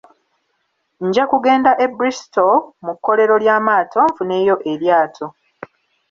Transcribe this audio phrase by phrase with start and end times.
[1.07, 2.55] Nja kugenda e Bristol
[2.85, 5.25] mu kkolero ly'amaato nfuneyo eryato.